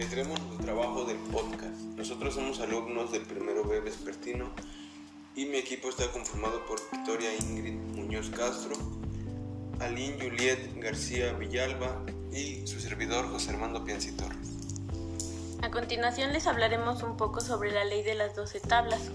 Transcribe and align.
les 0.00 0.08
trabajo 0.64 1.04
del 1.04 1.18
podcast. 1.30 1.76
Nosotros 1.94 2.34
somos 2.34 2.58
alumnos 2.60 3.12
del 3.12 3.20
primero 3.20 3.64
B 3.64 3.80
vespertino 3.80 4.46
y 5.36 5.44
mi 5.44 5.58
equipo 5.58 5.90
está 5.90 6.10
conformado 6.10 6.64
por 6.64 6.80
Victoria 6.90 7.28
Ingrid 7.36 7.74
Muñoz 7.74 8.30
Castro, 8.30 8.76
Aline 9.78 10.16
Juliet 10.18 10.72
García 10.76 11.34
Villalba 11.34 12.02
y 12.32 12.66
su 12.66 12.80
servidor 12.80 13.28
José 13.30 13.50
Armando 13.50 13.84
Piancitor. 13.84 14.32
A 15.60 15.70
continuación 15.70 16.32
les 16.32 16.46
hablaremos 16.46 17.02
un 17.02 17.18
poco 17.18 17.42
sobre 17.42 17.70
la 17.70 17.84
ley 17.84 18.02
de 18.02 18.14
las 18.14 18.34
doce 18.34 18.58
tablas, 18.58 19.10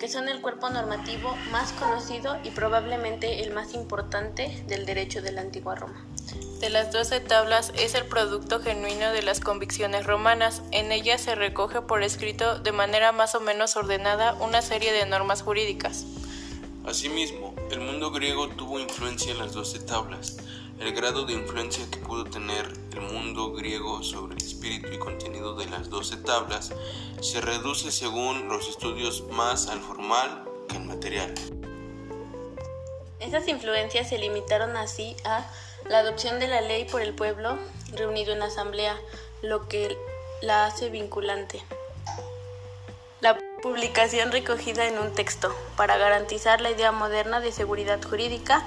que 0.00 0.08
son 0.08 0.28
el 0.28 0.40
cuerpo 0.40 0.68
normativo 0.68 1.36
más 1.52 1.70
conocido 1.74 2.38
y 2.42 2.50
probablemente 2.50 3.44
el 3.44 3.54
más 3.54 3.72
importante 3.72 4.64
del 4.66 4.84
derecho 4.84 5.22
de 5.22 5.30
la 5.30 5.42
antigua 5.42 5.76
Roma. 5.76 6.04
De 6.60 6.70
las 6.70 6.90
doce 6.92 7.20
tablas 7.20 7.72
es 7.76 7.94
el 7.94 8.04
producto 8.06 8.60
genuino 8.60 9.12
de 9.12 9.22
las 9.22 9.38
convicciones 9.38 10.04
romanas. 10.06 10.60
En 10.72 10.90
ellas 10.90 11.20
se 11.20 11.36
recoge 11.36 11.82
por 11.82 12.02
escrito 12.02 12.58
de 12.58 12.72
manera 12.72 13.12
más 13.12 13.36
o 13.36 13.40
menos 13.40 13.76
ordenada 13.76 14.34
una 14.40 14.60
serie 14.60 14.92
de 14.92 15.06
normas 15.06 15.42
jurídicas. 15.42 16.04
Asimismo, 16.84 17.54
el 17.70 17.78
mundo 17.80 18.10
griego 18.10 18.48
tuvo 18.48 18.80
influencia 18.80 19.30
en 19.30 19.38
las 19.38 19.52
doce 19.52 19.78
tablas. 19.78 20.38
El 20.80 20.92
grado 20.94 21.26
de 21.26 21.34
influencia 21.34 21.84
que 21.92 21.98
pudo 21.98 22.24
tener 22.24 22.66
el 22.92 23.00
mundo 23.02 23.52
griego 23.52 24.02
sobre 24.02 24.34
el 24.34 24.42
espíritu 24.42 24.88
y 24.92 24.98
contenido 24.98 25.54
de 25.54 25.66
las 25.66 25.90
doce 25.90 26.16
tablas 26.16 26.72
se 27.20 27.40
reduce 27.40 27.92
según 27.92 28.48
los 28.48 28.68
estudios 28.68 29.22
más 29.30 29.68
al 29.68 29.78
formal 29.78 30.44
que 30.68 30.76
al 30.76 30.86
material. 30.86 31.34
Esas 33.20 33.46
influencias 33.46 34.08
se 34.08 34.18
limitaron 34.18 34.76
así 34.76 35.14
a 35.24 35.48
la 35.88 36.00
adopción 36.00 36.38
de 36.38 36.48
la 36.48 36.60
ley 36.60 36.84
por 36.84 37.00
el 37.00 37.14
pueblo 37.14 37.58
reunido 37.94 38.32
en 38.34 38.42
asamblea, 38.42 38.96
lo 39.42 39.68
que 39.68 39.96
la 40.42 40.66
hace 40.66 40.90
vinculante. 40.90 41.62
La 43.20 43.38
publicación 43.62 44.30
recogida 44.30 44.86
en 44.86 44.98
un 44.98 45.12
texto 45.14 45.54
para 45.76 45.96
garantizar 45.96 46.60
la 46.60 46.70
idea 46.70 46.92
moderna 46.92 47.40
de 47.40 47.52
seguridad 47.52 48.00
jurídica 48.02 48.62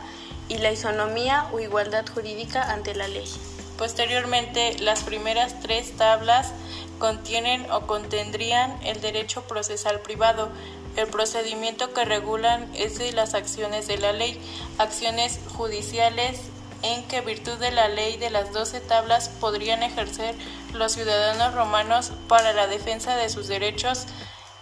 y 0.49 0.57
la 0.57 0.71
isonomía 0.71 1.47
o 1.53 1.59
igualdad 1.59 2.05
jurídica 2.07 2.71
ante 2.71 2.95
la 2.95 3.07
ley. 3.07 3.29
Posteriormente, 3.77 4.77
las 4.79 5.03
primeras 5.03 5.59
tres 5.61 5.95
tablas 5.95 6.51
contienen 6.99 7.69
o 7.71 7.87
contendrían 7.87 8.77
el 8.83 8.99
derecho 8.99 9.43
procesal 9.43 10.01
privado. 10.01 10.49
El 10.97 11.07
procedimiento 11.07 11.93
que 11.93 12.03
regulan 12.03 12.69
es 12.75 12.99
de 12.99 13.13
las 13.13 13.33
acciones 13.33 13.87
de 13.87 13.97
la 13.97 14.11
ley, 14.11 14.39
acciones 14.77 15.39
judiciales 15.55 16.50
en 16.83 17.07
que 17.07 17.21
virtud 17.21 17.57
de 17.57 17.71
la 17.71 17.87
ley 17.87 18.17
de 18.17 18.29
las 18.29 18.53
doce 18.53 18.79
tablas 18.79 19.29
podrían 19.29 19.83
ejercer 19.83 20.35
los 20.73 20.93
ciudadanos 20.93 21.53
romanos 21.53 22.11
para 22.27 22.53
la 22.53 22.67
defensa 22.67 23.15
de 23.15 23.29
sus 23.29 23.47
derechos. 23.47 24.05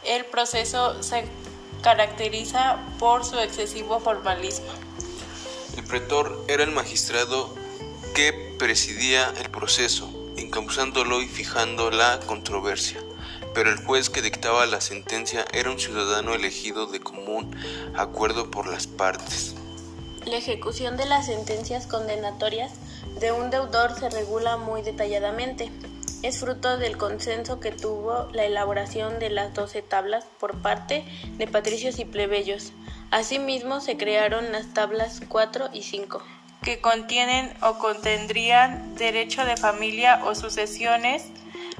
El 0.03 0.25
proceso 0.25 1.01
se 1.03 1.25
caracteriza 1.81 2.77
por 2.99 3.25
su 3.25 3.39
excesivo 3.39 3.99
formalismo. 3.99 4.67
El 5.77 5.83
pretor 5.85 6.43
era 6.47 6.63
el 6.63 6.71
magistrado 6.71 7.55
que 8.13 8.33
presidía 8.59 9.33
el 9.39 9.49
proceso, 9.49 10.09
encauzándolo 10.35 11.21
y 11.21 11.27
fijando 11.27 11.91
la 11.91 12.19
controversia, 12.25 12.99
pero 13.53 13.69
el 13.69 13.77
juez 13.77 14.09
que 14.09 14.21
dictaba 14.21 14.65
la 14.65 14.81
sentencia 14.81 15.45
era 15.53 15.71
un 15.71 15.79
ciudadano 15.79 16.33
elegido 16.33 16.87
de 16.87 16.99
común 16.99 17.55
acuerdo 17.95 18.51
por 18.51 18.67
las 18.67 18.87
partes. 18.87 19.55
La 20.29 20.37
ejecución 20.37 20.95
de 20.95 21.07
las 21.07 21.25
sentencias 21.25 21.87
condenatorias 21.87 22.73
de 23.19 23.31
un 23.31 23.49
deudor 23.49 23.99
se 23.99 24.11
regula 24.11 24.57
muy 24.57 24.83
detalladamente. 24.83 25.71
Es 26.21 26.37
fruto 26.37 26.77
del 26.77 26.97
consenso 26.97 27.59
que 27.59 27.71
tuvo 27.71 28.27
la 28.31 28.45
elaboración 28.45 29.17
de 29.17 29.31
las 29.31 29.55
doce 29.55 29.81
tablas 29.81 30.25
por 30.39 30.61
parte 30.61 31.03
de 31.39 31.47
patricios 31.47 31.97
y 31.97 32.05
plebeyos. 32.05 32.73
Asimismo 33.09 33.81
se 33.81 33.97
crearon 33.97 34.51
las 34.51 34.71
tablas 34.71 35.19
4 35.27 35.71
y 35.73 35.81
5 35.81 36.21
que 36.61 36.79
contienen 36.79 37.51
o 37.63 37.79
contendrían 37.79 38.93
derecho 38.95 39.45
de 39.45 39.55
familia 39.55 40.21
o 40.25 40.35
sucesiones, 40.35 41.23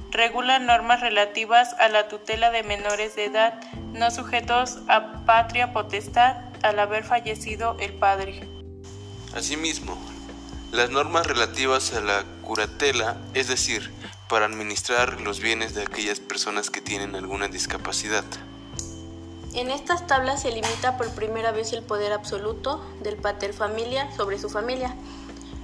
regulan 0.10 0.66
normas 0.66 1.02
relativas 1.02 1.76
a 1.80 1.90
la 1.90 2.08
tutela 2.08 2.50
de 2.50 2.64
menores 2.64 3.16
de 3.16 3.26
edad 3.26 3.62
no 3.94 4.10
sujetos 4.10 4.80
a 4.88 5.26
patria 5.26 5.74
potestad 5.74 6.49
al 6.64 6.80
haber 6.80 7.04
fallecido 7.04 7.76
el 7.80 7.94
padre. 7.94 8.48
Asimismo, 9.34 9.98
las 10.72 10.90
normas 10.90 11.26
relativas 11.26 11.94
a 11.94 12.02
la 12.02 12.24
curatela, 12.42 13.18
es 13.34 13.48
decir, 13.48 13.92
para 14.28 14.46
administrar 14.46 15.22
los 15.22 15.40
bienes 15.40 15.74
de 15.74 15.82
aquellas 15.82 16.20
personas 16.20 16.70
que 16.70 16.82
tienen 16.82 17.16
alguna 17.16 17.48
discapacidad. 17.48 18.24
En 19.54 19.72
estas 19.72 20.06
tablas 20.06 20.44
se 20.44 20.52
limita 20.52 20.96
por 20.98 21.10
primera 21.16 21.52
vez 21.52 21.74
el 21.74 21.82
poder 21.82 22.14
absoluto 22.14 22.86
del 23.02 23.16
pater 23.16 23.54
familia 23.54 24.12
sobre 24.16 24.38
su 24.38 24.50
familia. 24.50 24.96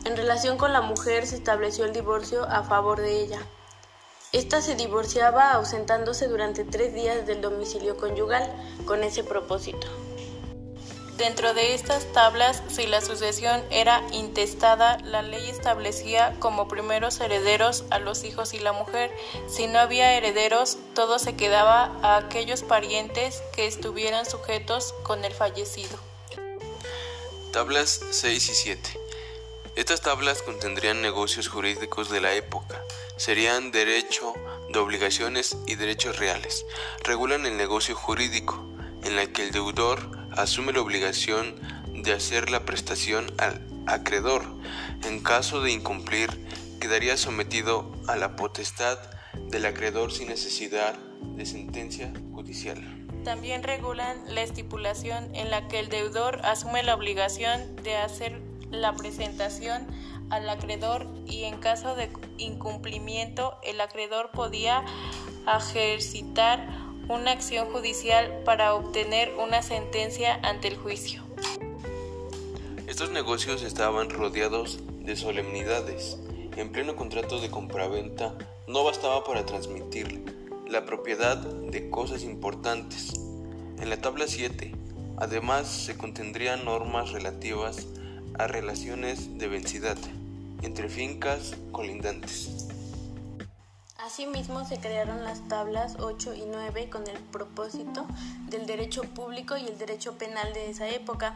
En 0.05 0.17
relación 0.17 0.57
con 0.57 0.73
la 0.73 0.81
mujer 0.81 1.27
se 1.27 1.35
estableció 1.35 1.85
el 1.85 1.93
divorcio 1.93 2.45
a 2.45 2.63
favor 2.63 2.99
de 2.99 3.21
ella. 3.21 3.39
Esta 4.31 4.61
se 4.61 4.75
divorciaba 4.75 5.51
ausentándose 5.51 6.27
durante 6.27 6.63
tres 6.63 6.93
días 6.95 7.27
del 7.27 7.41
domicilio 7.41 7.95
conyugal 7.95 8.51
con 8.85 9.03
ese 9.03 9.23
propósito. 9.23 9.87
Dentro 11.17 11.53
de 11.53 11.73
estas 11.73 12.11
tablas, 12.11 12.61
si 12.67 12.87
la 12.87 12.99
sucesión 12.99 13.63
era 13.69 14.05
intestada, 14.11 14.97
la 15.05 15.21
ley 15.21 15.49
establecía 15.49 16.35
como 16.39 16.67
primeros 16.67 17.21
herederos 17.21 17.85
a 17.89 17.99
los 17.99 18.25
hijos 18.25 18.53
y 18.53 18.59
la 18.59 18.73
mujer. 18.73 19.15
Si 19.47 19.67
no 19.67 19.79
había 19.79 20.17
herederos, 20.17 20.77
todo 20.93 21.17
se 21.17 21.37
quedaba 21.37 21.97
a 22.01 22.17
aquellos 22.17 22.63
parientes 22.63 23.41
que 23.53 23.65
estuvieran 23.65 24.25
sujetos 24.25 24.93
con 25.03 25.23
el 25.23 25.33
fallecido. 25.33 25.97
Tablas 27.53 28.01
6 28.11 28.49
y 28.49 28.53
7. 28.53 28.99
Estas 29.77 30.01
tablas 30.01 30.41
contendrían 30.41 31.01
negocios 31.01 31.47
jurídicos 31.47 32.09
de 32.09 32.19
la 32.19 32.33
época. 32.33 32.81
Serían 33.15 33.71
derecho 33.71 34.33
de 34.67 34.79
obligaciones 34.79 35.55
y 35.65 35.75
derechos 35.75 36.19
reales. 36.19 36.65
Regulan 37.05 37.45
el 37.45 37.55
negocio 37.55 37.95
jurídico, 37.95 38.65
en 39.03 39.17
el 39.17 39.31
que 39.31 39.43
el 39.43 39.51
deudor 39.51 40.14
asume 40.37 40.73
la 40.73 40.81
obligación 40.81 41.55
de 41.93 42.13
hacer 42.13 42.49
la 42.49 42.65
prestación 42.65 43.31
al 43.37 43.61
acreedor. 43.87 44.43
En 45.03 45.21
caso 45.21 45.61
de 45.61 45.71
incumplir, 45.71 46.29
quedaría 46.79 47.17
sometido 47.17 47.91
a 48.07 48.15
la 48.15 48.35
potestad 48.35 48.97
del 49.49 49.65
acreedor 49.65 50.11
sin 50.11 50.27
necesidad 50.27 50.95
de 51.21 51.45
sentencia 51.45 52.13
judicial. 52.33 52.81
También 53.23 53.63
regulan 53.63 54.17
la 54.27 54.43
estipulación 54.43 55.33
en 55.35 55.49
la 55.49 55.67
que 55.67 55.79
el 55.79 55.89
deudor 55.89 56.45
asume 56.45 56.83
la 56.83 56.95
obligación 56.95 57.75
de 57.77 57.97
hacer 57.97 58.39
la 58.69 58.93
presentación 58.95 59.87
al 60.29 60.47
acreedor 60.49 61.07
y 61.25 61.43
en 61.43 61.57
caso 61.57 61.95
de 61.95 62.11
incumplimiento 62.37 63.57
el 63.63 63.81
acreedor 63.81 64.31
podía 64.31 64.83
ejercitar 65.47 66.84
una 67.07 67.31
acción 67.31 67.71
judicial 67.71 68.41
para 68.45 68.73
obtener 68.73 69.33
una 69.35 69.61
sentencia 69.61 70.39
ante 70.43 70.67
el 70.67 70.77
juicio. 70.77 71.23
Estos 72.87 73.11
negocios 73.11 73.63
estaban 73.63 74.09
rodeados 74.09 74.79
de 74.99 75.15
solemnidades. 75.15 76.17
En 76.55 76.71
pleno 76.71 76.95
contrato 76.95 77.39
de 77.39 77.51
compraventa 77.51 78.35
no 78.67 78.83
bastaba 78.83 79.23
para 79.23 79.45
transmitir 79.45 80.23
la 80.67 80.85
propiedad 80.85 81.37
de 81.37 81.89
cosas 81.89 82.23
importantes. 82.23 83.13
En 83.79 83.89
la 83.89 83.97
tabla 83.97 84.25
7, 84.27 84.71
además, 85.17 85.67
se 85.67 85.97
contendrían 85.97 86.65
normas 86.65 87.11
relativas 87.11 87.87
a 88.37 88.47
relaciones 88.47 89.37
de 89.37 89.47
vencidad 89.47 89.97
entre 90.61 90.89
fincas 90.89 91.55
colindantes. 91.71 92.64
Asimismo, 94.05 94.63
se 94.65 94.77
crearon 94.77 95.23
las 95.23 95.47
tablas 95.47 95.95
8 95.99 96.35
y 96.35 96.43
9 96.45 96.91
con 96.91 97.07
el 97.07 97.17
propósito 97.17 98.05
del 98.51 98.67
derecho 98.67 99.01
público 99.01 99.57
y 99.57 99.65
el 99.65 99.79
derecho 99.79 100.15
penal 100.19 100.53
de 100.53 100.69
esa 100.69 100.87
época. 100.87 101.33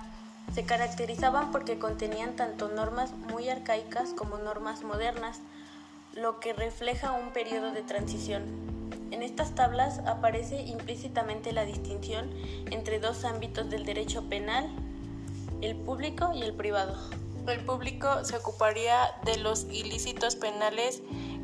Se 0.53 0.65
caracterizaban 0.65 1.51
porque 1.51 1.79
contenían 1.79 2.35
tanto 2.35 2.67
normas 2.67 3.11
muy 3.11 3.49
arcaicas 3.49 4.11
como 4.11 4.37
normas 4.37 4.83
modernas, 4.83 5.39
lo 6.13 6.39
que 6.39 6.53
refleja 6.53 7.11
un 7.11 7.33
periodo 7.33 7.71
de 7.71 7.81
transición. 7.81 8.43
En 9.09 9.23
estas 9.23 9.55
tablas 9.55 9.97
aparece 10.05 10.61
implícitamente 10.61 11.53
la 11.53 11.65
distinción 11.65 12.29
entre 12.69 12.99
dos 12.99 13.25
ámbitos 13.25 13.71
del 13.71 13.83
derecho 13.83 14.29
penal, 14.29 14.69
el 15.61 15.75
público 15.75 16.33
y 16.35 16.43
el 16.43 16.53
privado. 16.53 16.95
El 17.47 17.65
público 17.65 18.23
se 18.25 18.37
ocuparía 18.37 19.09
de 19.25 19.37
los 19.37 19.63
ilícitos 19.71 20.35
penales 20.35 21.01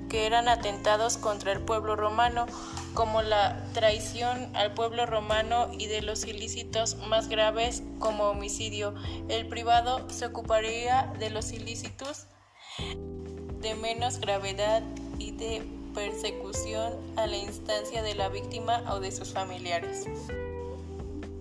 que 0.09 0.25
eran 0.25 0.47
atentados 0.47 1.17
contra 1.17 1.51
el 1.51 1.61
pueblo 1.61 1.95
romano, 1.95 2.45
como 2.93 3.21
la 3.21 3.63
traición 3.73 4.55
al 4.55 4.73
pueblo 4.73 5.05
romano 5.05 5.69
y 5.77 5.87
de 5.87 6.01
los 6.01 6.25
ilícitos 6.25 6.95
más 7.07 7.27
graves 7.27 7.83
como 7.99 8.25
homicidio. 8.25 8.93
El 9.29 9.47
privado 9.47 10.09
se 10.09 10.25
ocuparía 10.25 11.13
de 11.19 11.29
los 11.29 11.51
ilícitos 11.51 12.27
de 13.61 13.75
menos 13.75 14.19
gravedad 14.19 14.83
y 15.17 15.31
de 15.31 15.63
persecución 15.93 16.93
a 17.15 17.25
la 17.25 17.37
instancia 17.37 18.03
de 18.03 18.15
la 18.15 18.29
víctima 18.29 18.83
o 18.91 18.99
de 18.99 19.11
sus 19.11 19.33
familiares. 19.33 20.05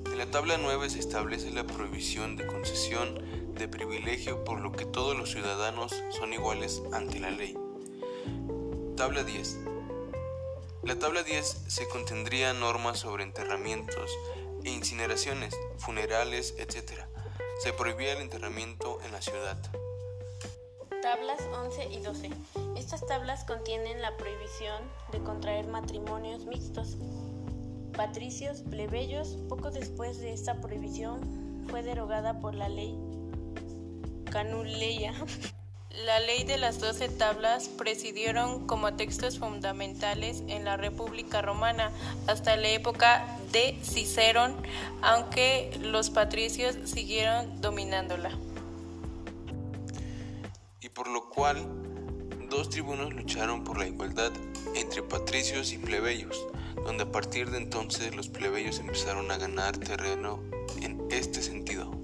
En 0.07 0.19
la 0.19 0.31
tabla 0.31 0.57
9 0.59 0.91
se 0.91 1.01
establece 1.01 1.51
la 1.51 1.67
prohibición 1.67 2.37
de 2.37 2.47
concesión 2.47 3.21
de 3.55 3.69
privilegio 3.69 4.45
por 4.45 4.61
lo 4.61 4.73
que 4.73 4.85
todos 4.85 5.17
los 5.17 5.33
ciudadanos 5.33 5.93
son 6.11 6.33
iguales 6.33 6.83
ante 6.93 7.19
la 7.19 7.31
ley. 7.31 7.57
Tabla 8.97 9.25
10. 9.25 9.59
La 10.85 10.97
tabla 10.97 11.25
10 11.25 11.65
se 11.67 11.89
contendría 11.89 12.53
normas 12.53 13.01
sobre 13.01 13.25
enterramientos 13.25 14.09
e 14.63 14.71
incineraciones, 14.71 15.53
funerales, 15.79 16.55
etc. 16.59 17.03
Se 17.61 17.73
prohibía 17.73 18.13
el 18.13 18.23
enterramiento 18.23 19.01
en 19.05 19.11
la 19.11 19.21
ciudad. 19.21 19.59
Tablas 21.03 21.41
11 21.53 21.89
y 21.91 22.01
12. 22.03 22.31
Estas 22.77 23.05
tablas 23.05 23.45
contienen 23.45 24.01
la 24.01 24.17
prohibición 24.17 24.83
de 25.11 25.19
contraer 25.25 25.67
matrimonios 25.67 26.45
mixtos 26.47 26.97
patricios 27.97 28.63
plebeyos, 28.63 29.39
poco 29.49 29.73
después 29.73 30.19
de 30.19 30.33
esta 30.33 30.61
prohibición 30.61 31.67
fue 31.69 31.83
derogada 31.83 32.39
por 32.39 32.55
la 32.55 32.69
ley 32.69 32.97
Canuleia. 34.31 35.15
La 36.03 36.19
ley 36.21 36.45
de 36.45 36.59
las 36.59 36.81
doce 36.81 37.09
tablas 37.09 37.69
presidieron 37.69 38.67
como 38.67 38.95
textos 38.95 39.39
fundamentales 39.39 40.43
en 40.49 40.65
la 40.65 40.77
República 40.77 41.41
Romana 41.41 41.93
hasta 42.27 42.57
la 42.57 42.69
época 42.69 43.39
de 43.53 43.79
Cicerón, 43.83 44.57
aunque 45.03 45.71
los 45.81 46.11
patricios 46.11 46.77
siguieron 46.85 47.61
dominándola. 47.61 48.37
Y 50.81 50.89
por 50.89 51.09
lo 51.09 51.31
cual, 51.31 51.65
dos 52.51 52.69
tribunos 52.71 53.15
lucharon 53.15 53.63
por 53.63 53.79
la 53.79 53.87
igualdad 53.87 54.33
entre 54.75 55.03
patricios 55.03 55.73
y 55.73 55.79
plebeyos 55.79 56.45
donde 56.85 57.05
a 57.05 57.13
partir 57.13 57.51
de 57.51 57.59
entonces 57.59 58.15
los 58.15 58.29
plebeyos 58.29 58.79
empezaron 58.79 59.31
a 59.31 59.39
ganar 59.39 59.79
terreno 59.79 60.43
en 60.81 61.07
este 61.11 61.43
sentido. 61.43 62.04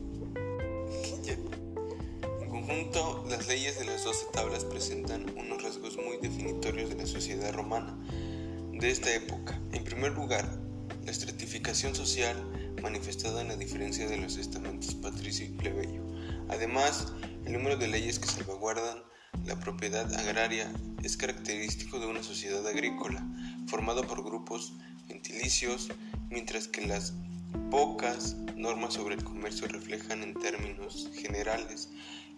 Conjunto, 2.70 3.24
las 3.28 3.48
leyes 3.48 3.80
de 3.80 3.84
las 3.84 4.04
doce 4.04 4.26
tablas 4.32 4.64
presentan 4.64 5.36
unos 5.36 5.60
rasgos 5.60 5.96
muy 5.96 6.18
definitorios 6.22 6.88
de 6.88 6.94
la 6.94 7.04
sociedad 7.04 7.52
romana 7.52 7.98
de 8.72 8.92
esta 8.92 9.12
época. 9.12 9.60
En 9.72 9.82
primer 9.82 10.12
lugar, 10.12 10.48
la 11.04 11.10
estratificación 11.10 11.96
social 11.96 12.36
manifestada 12.80 13.42
en 13.42 13.48
la 13.48 13.56
diferencia 13.56 14.08
de 14.08 14.18
los 14.18 14.36
estamentos 14.36 14.94
patricio 14.94 15.46
y 15.46 15.48
plebeyo. 15.48 16.00
Además, 16.48 17.12
el 17.44 17.54
número 17.54 17.76
de 17.76 17.88
leyes 17.88 18.20
que 18.20 18.28
salvaguardan 18.28 19.02
la 19.46 19.58
propiedad 19.58 20.14
agraria 20.14 20.72
es 21.02 21.16
característico 21.16 21.98
de 21.98 22.06
una 22.06 22.22
sociedad 22.22 22.64
agrícola 22.68 23.26
formada 23.66 24.02
por 24.04 24.22
grupos 24.22 24.74
gentilicios, 25.08 25.88
mientras 26.28 26.68
que 26.68 26.86
las 26.86 27.14
pocas 27.72 28.36
normas 28.54 28.94
sobre 28.94 29.16
el 29.16 29.24
comercio 29.24 29.66
reflejan 29.66 30.22
en 30.22 30.34
términos 30.34 31.10
generales 31.14 31.88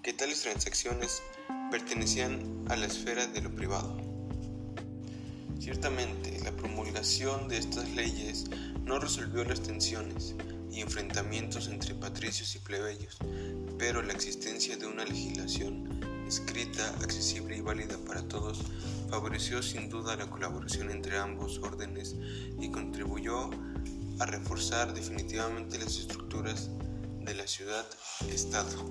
que 0.02 0.12
tales 0.12 0.43
transacciones 0.43 1.22
pertenecían 1.70 2.64
a 2.69 2.76
la 2.76 2.87
esfera 2.87 3.26
de 3.28 3.40
lo 3.40 3.54
privado. 3.54 3.96
Ciertamente, 5.60 6.40
la 6.43 6.50
promulgación 6.50 7.46
de 7.46 7.58
estas 7.58 7.88
leyes 7.90 8.46
no 8.84 8.99
resolvió 8.99 9.44
las 9.44 9.62
tensiones 9.62 10.34
y 10.72 10.81
enfrentamientos 10.81 11.69
entre 11.69 11.94
patricios 11.94 12.56
y 12.56 12.58
plebeyos, 12.58 13.16
pero 13.78 14.02
la 14.02 14.12
existencia 14.12 14.76
de 14.76 14.87
una 14.87 15.04
legislación 15.04 16.00
escrita, 16.26 16.88
accesible 17.00 17.56
y 17.56 17.60
válida 17.60 17.96
para 18.05 18.22
todos, 18.22 18.60
favoreció 19.08 19.62
sin 19.62 19.88
duda 19.88 20.16
la 20.16 20.28
colaboración 20.28 20.90
entre 20.90 21.16
ambos 21.16 21.58
órdenes 21.58 22.16
y 22.60 22.70
contribuyó 22.70 23.50
a 24.19 24.26
reforzar 24.26 24.94
definitivamente 24.94 25.78
las 25.78 25.96
estructuras 25.96 26.70
de 27.20 27.34
la 27.34 27.46
ciudad-estado. 27.46 28.90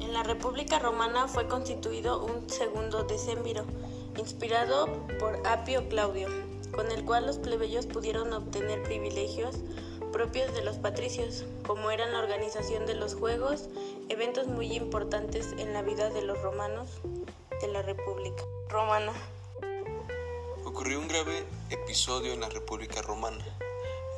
En 0.00 0.12
la 0.12 0.22
República 0.22 0.78
Romana 0.78 1.28
fue 1.28 1.46
constituido 1.48 2.24
un 2.24 2.48
segundo 2.50 3.04
decemviro, 3.04 3.64
inspirado 4.16 4.86
por 5.18 5.46
Apio 5.46 5.88
Claudio, 5.88 6.28
con 6.72 6.90
el 6.90 7.04
cual 7.04 7.26
los 7.26 7.38
plebeyos 7.38 7.86
pudieron 7.86 8.32
obtener 8.32 8.82
privilegios 8.82 9.56
propios 10.10 10.52
de 10.54 10.62
los 10.62 10.76
patricios, 10.76 11.44
como 11.66 11.90
eran 11.90 12.12
la 12.12 12.18
organización 12.18 12.86
de 12.86 12.94
los 12.94 13.14
juegos, 13.14 13.68
eventos 14.08 14.48
muy 14.48 14.72
importantes 14.72 15.52
en 15.58 15.72
la 15.72 15.82
vida 15.82 16.10
de 16.10 16.22
los 16.22 16.40
romanos 16.42 16.88
de 17.60 17.68
la 17.68 17.82
República 17.82 18.42
Romana. 18.68 19.12
Ocurrió 20.64 20.98
un 20.98 21.08
grave 21.08 21.44
episodio 21.70 22.32
en 22.32 22.40
la 22.40 22.48
República 22.48 23.02
Romana, 23.02 23.44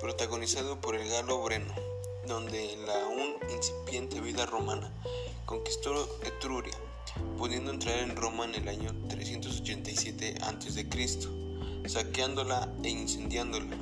protagonizado 0.00 0.80
por 0.80 0.94
el 0.94 1.08
galo 1.08 1.42
Breno, 1.42 1.74
donde 2.26 2.72
en 2.72 2.86
la 2.86 2.94
aún 3.04 3.36
incipiente 3.50 4.20
vida 4.20 4.46
romana 4.46 4.92
conquistó 5.46 6.08
Etruria, 6.24 6.74
pudiendo 7.36 7.70
entrar 7.70 7.98
en 7.98 8.16
Roma 8.16 8.44
en 8.44 8.54
el 8.54 8.68
año 8.68 8.90
387 9.08 10.36
a.C., 10.42 11.88
saqueándola 11.88 12.72
e 12.82 12.90
incendiándola 12.90 13.76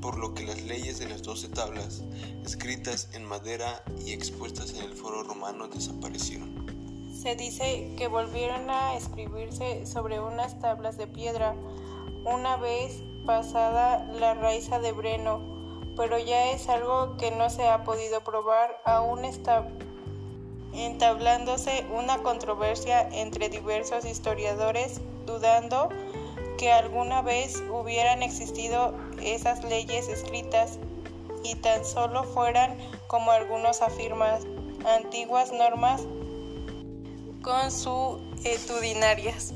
por 0.00 0.16
lo 0.18 0.34
que 0.34 0.44
las 0.44 0.62
leyes 0.62 0.98
de 0.98 1.08
las 1.08 1.22
doce 1.22 1.48
tablas, 1.48 2.02
escritas 2.44 3.08
en 3.14 3.24
madera 3.24 3.82
y 4.04 4.12
expuestas 4.12 4.74
en 4.74 4.84
el 4.84 4.94
foro 4.94 5.22
romano, 5.22 5.68
desaparecieron. 5.68 6.66
Se 7.12 7.34
dice 7.34 7.94
que 7.96 8.06
volvieron 8.06 8.70
a 8.70 8.94
escribirse 8.94 9.86
sobre 9.86 10.20
unas 10.20 10.60
tablas 10.60 10.96
de 10.96 11.08
piedra 11.08 11.56
una 12.24 12.56
vez 12.56 13.02
pasada 13.26 14.04
la 14.12 14.34
raíz 14.34 14.70
de 14.70 14.92
Breno, 14.92 15.40
pero 15.96 16.18
ya 16.18 16.52
es 16.52 16.68
algo 16.68 17.16
que 17.16 17.32
no 17.32 17.50
se 17.50 17.66
ha 17.66 17.82
podido 17.82 18.22
probar, 18.22 18.80
aún 18.84 19.24
está 19.24 19.68
entablándose 20.84 21.84
una 21.92 22.22
controversia 22.22 23.08
entre 23.10 23.48
diversos 23.48 24.04
historiadores, 24.04 25.00
dudando 25.26 25.88
que 26.58 26.70
alguna 26.72 27.22
vez 27.22 27.62
hubieran 27.70 28.22
existido 28.22 28.94
esas 29.22 29.64
leyes 29.64 30.08
escritas 30.08 30.78
y 31.44 31.54
tan 31.56 31.84
solo 31.84 32.24
fueran, 32.24 32.76
como 33.06 33.30
algunos 33.30 33.82
afirman, 33.82 34.40
antiguas 34.86 35.52
normas 35.52 36.02
consuetudinarias. 37.42 39.52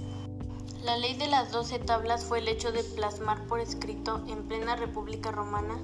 La 0.83 0.97
ley 0.97 1.15
de 1.15 1.29
las 1.29 1.53
doce 1.53 1.79
tablas 1.79 2.25
fue 2.25 2.41
el 2.41 2.49
hecho 2.49 2.73
de 2.73 2.83
plasmar 2.83 3.47
por 3.47 3.61
escrito 3.61 4.21
en 4.27 4.49
plena 4.49 4.75
República 4.75 5.31
Romana 5.31 5.79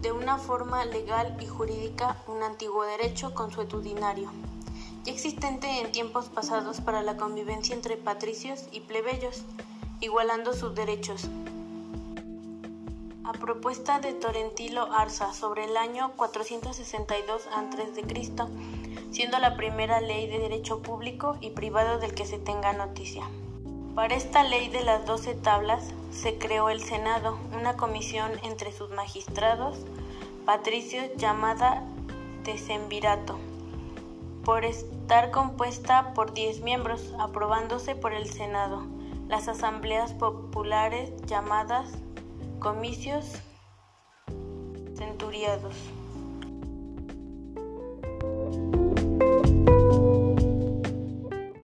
de 0.00 0.12
una 0.12 0.38
forma 0.38 0.84
legal 0.84 1.36
y 1.40 1.46
jurídica 1.46 2.22
un 2.28 2.42
antiguo 2.42 2.84
derecho 2.84 3.34
consuetudinario, 3.34 4.30
ya 5.04 5.12
existente 5.12 5.80
en 5.80 5.92
tiempos 5.92 6.26
pasados 6.26 6.80
para 6.80 7.02
la 7.02 7.16
convivencia 7.16 7.74
entre 7.74 7.96
patricios 7.96 8.64
y 8.72 8.80
plebeyos, 8.80 9.42
igualando 10.00 10.54
sus 10.54 10.74
derechos. 10.74 11.28
A 13.24 13.32
propuesta 13.32 14.00
de 14.00 14.12
Torentilo 14.14 14.92
Arza 14.92 15.32
sobre 15.32 15.64
el 15.64 15.76
año 15.76 16.12
462 16.16 17.46
a.C., 17.46 18.02
siendo 19.10 19.38
la 19.38 19.56
primera 19.56 20.00
ley 20.00 20.26
de 20.26 20.38
derecho 20.38 20.82
público 20.82 21.36
y 21.40 21.50
privado 21.50 21.98
del 21.98 22.14
que 22.14 22.26
se 22.26 22.38
tenga 22.38 22.72
noticia. 22.72 23.24
Para 23.94 24.16
esta 24.16 24.42
ley 24.42 24.68
de 24.68 24.82
las 24.82 25.06
doce 25.06 25.34
tablas 25.34 25.84
se 26.10 26.36
creó 26.36 26.68
el 26.68 26.82
Senado, 26.82 27.38
una 27.52 27.76
comisión 27.76 28.32
entre 28.42 28.72
sus 28.72 28.90
magistrados 28.90 29.78
patricios 30.44 31.06
llamada 31.16 31.82
Decemvirato, 32.42 33.38
por 34.44 34.64
estar 34.64 35.30
compuesta 35.30 36.12
por 36.14 36.34
diez 36.34 36.60
miembros, 36.60 37.14
aprobándose 37.18 37.94
por 37.94 38.12
el 38.12 38.30
Senado 38.30 38.86
las 39.28 39.48
asambleas 39.48 40.12
populares 40.12 41.10
llamadas 41.26 41.92
comicios 42.58 43.32
centuriados. 44.96 45.74